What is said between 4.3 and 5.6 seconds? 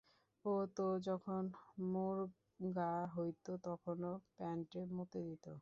প্যান্টে মুতে দিত।